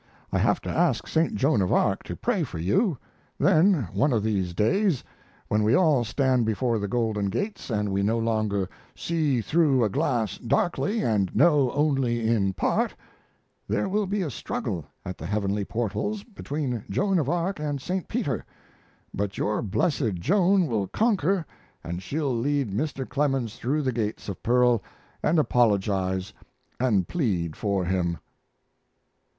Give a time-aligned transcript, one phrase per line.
[0.33, 2.97] I have to ask Saint Joan of Arc to pray for you;
[3.39, 5.03] then one of these days,
[5.47, 9.89] when we all stand before the Golden Gates and we no longer "see through a
[9.89, 12.95] glass darkly and know only in part,"
[13.67, 18.07] there will be a struggle at the heavenly portals between Joan of Arc and St.
[18.07, 18.43] Peter,
[19.13, 21.45] but your blessed Joan will conquer
[21.83, 23.07] and she'll lead Mr.
[23.07, 24.81] Clemens through the gates of pearl
[25.21, 26.33] and apologize
[26.79, 28.17] and plead for him.